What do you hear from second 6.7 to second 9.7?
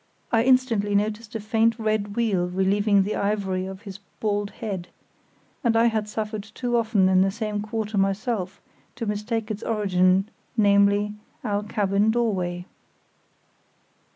often in the same quarter myself to mistake its